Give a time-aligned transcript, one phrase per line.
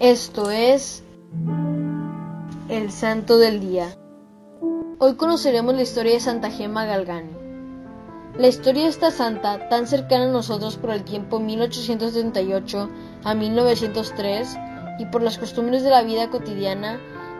[0.00, 1.04] Esto es
[2.68, 3.96] el Santo del Día.
[4.98, 7.30] Hoy conoceremos la historia de Santa Gema Galgani.
[8.36, 12.90] La historia de esta santa, tan cercana a nosotros por el tiempo 1838
[13.22, 14.56] a 1903
[14.98, 16.98] y por las costumbres de la vida cotidiana,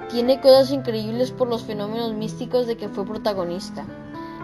[0.08, 3.84] tiene cosas increíbles por los fenómenos místicos de que fue protagonista.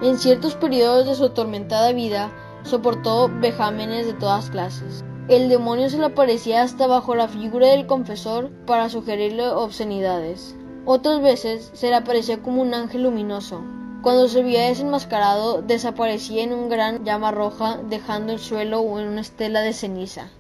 [0.03, 2.33] En ciertos periodos de su atormentada vida,
[2.65, 5.05] soportó vejámenes de todas clases.
[5.31, 10.57] El demonio se le aparecía hasta bajo la figura del confesor para sugerirle obscenidades.
[10.87, 13.63] Otras veces se le aparecía como un ángel luminoso.
[14.03, 19.21] Cuando se veía desenmascarado, desaparecía en un gran llama roja, dejando el suelo en una
[19.21, 20.31] estela de ceniza.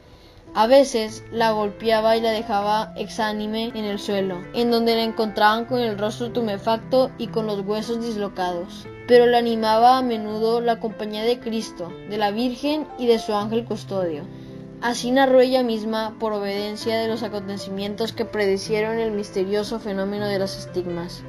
[0.54, 5.66] A veces la golpeaba y la dejaba exánime en el suelo, en donde la encontraban
[5.66, 8.88] con el rostro tumefacto y con los huesos dislocados.
[9.06, 13.32] Pero la animaba a menudo la compañía de Cristo, de la Virgen y de su
[13.34, 14.24] ángel custodio.
[14.82, 20.38] Así narró ella misma por obediencia de los acontecimientos que predecieron el misterioso fenómeno de
[20.38, 21.22] los estigmas.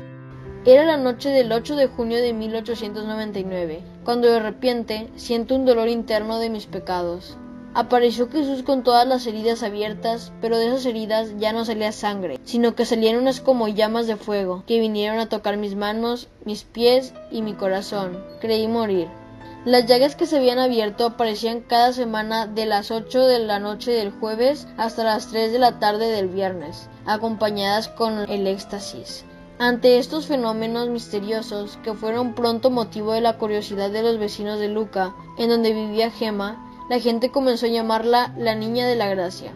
[0.64, 5.90] Era la noche del 8 de junio de 1899, cuando de repente siento un dolor
[5.90, 7.38] interno de mis pecados.
[7.74, 12.40] Apareció Jesús con todas las heridas abiertas, pero de esas heridas ya no salía sangre,
[12.46, 16.64] sino que salían unas como llamas de fuego, que vinieron a tocar mis manos, mis
[16.64, 18.24] pies y mi corazón.
[18.40, 19.08] Creí morir.
[19.66, 23.92] Las llagas que se habían abierto aparecían cada semana de las 8 de la noche
[23.92, 29.24] del jueves hasta las 3 de la tarde del viernes, acompañadas con el éxtasis.
[29.60, 34.70] Ante estos fenómenos misteriosos, que fueron pronto motivo de la curiosidad de los vecinos de
[34.70, 39.54] Luca, en donde vivía Gema, la gente comenzó a llamarla la Niña de la Gracia.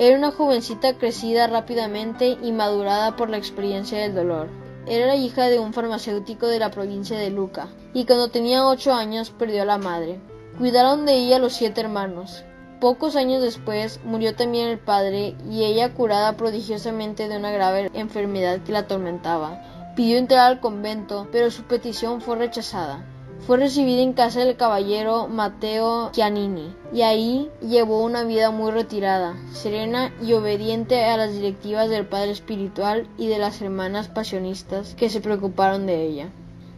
[0.00, 4.63] Era una jovencita crecida rápidamente y madurada por la experiencia del dolor.
[4.86, 8.92] Era la hija de un farmacéutico de la provincia de Luca, y cuando tenía ocho
[8.92, 10.20] años perdió a la madre.
[10.58, 12.44] Cuidaron de ella los siete hermanos.
[12.80, 18.60] Pocos años después murió también el padre y ella curada prodigiosamente de una grave enfermedad
[18.60, 19.94] que la atormentaba.
[19.96, 23.06] Pidió entrar al convento, pero su petición fue rechazada.
[23.46, 29.36] Fue recibida en casa del caballero Matteo Chianini y ahí llevó una vida muy retirada,
[29.52, 35.10] serena y obediente a las directivas del padre espiritual y de las hermanas pasionistas que
[35.10, 36.30] se preocuparon de ella.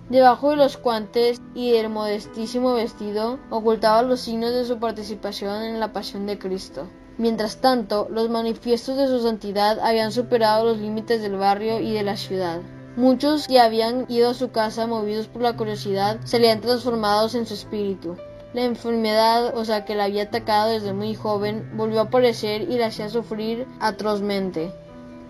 [0.08, 5.78] Debajo de los guantes y del modestísimo vestido ocultaba los signos de su participación en
[5.78, 6.88] la pasión de Cristo.
[7.16, 12.02] Mientras tanto, los manifiestos de su santidad habían superado los límites del barrio y de
[12.02, 12.60] la ciudad.
[12.96, 17.52] Muchos que habían ido a su casa movidos por la curiosidad salían transformados en su
[17.52, 18.16] espíritu.
[18.54, 22.78] La enfermedad, o sea que la había atacado desde muy joven, volvió a aparecer y
[22.78, 24.72] la hacía sufrir atrozmente.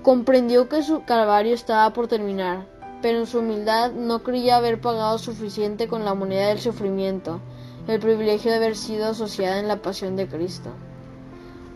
[0.04, 2.68] Comprendió que su calvario estaba por terminar,
[3.02, 7.40] pero en su humildad no creía haber pagado suficiente con la moneda del sufrimiento,
[7.88, 10.70] el privilegio de haber sido asociada en la pasión de Cristo.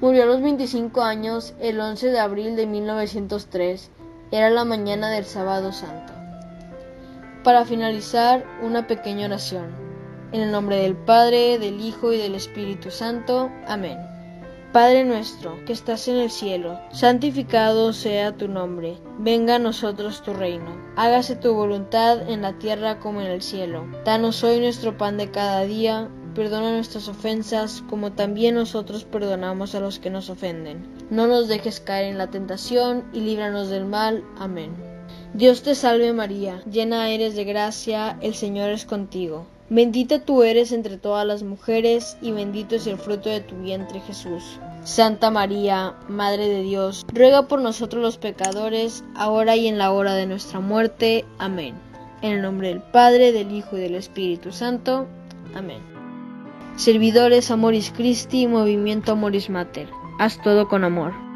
[0.00, 3.90] Murió a los 25 años el 11 de abril de 1903
[4.30, 6.12] era la mañana del sábado santo.
[7.42, 9.74] Para finalizar, una pequeña oración.
[10.32, 13.50] En el nombre del Padre, del Hijo y del Espíritu Santo.
[13.66, 13.98] Amén.
[14.72, 18.98] Padre nuestro, que estás en el cielo, santificado sea tu nombre.
[19.18, 20.80] Venga a nosotros tu reino.
[20.94, 23.84] Hágase tu voluntad en la tierra como en el cielo.
[24.04, 29.80] Danos hoy nuestro pan de cada día Perdona nuestras ofensas, como también nosotros perdonamos a
[29.80, 30.86] los que nos ofenden.
[31.10, 34.24] No nos dejes caer en la tentación, y líbranos del mal.
[34.38, 34.70] Amén.
[35.34, 39.46] Dios te salve María, llena eres de gracia, el Señor es contigo.
[39.68, 44.00] Bendita tú eres entre todas las mujeres, y bendito es el fruto de tu vientre
[44.00, 44.58] Jesús.
[44.82, 50.14] Santa María, Madre de Dios, ruega por nosotros los pecadores, ahora y en la hora
[50.14, 51.24] de nuestra muerte.
[51.38, 51.74] Amén.
[52.22, 55.06] En el nombre del Padre, del Hijo y del Espíritu Santo.
[55.54, 55.89] Amén.
[56.76, 59.88] Servidores Amoris Christi, Movimiento Amoris Mater.
[60.18, 61.29] Haz todo con amor.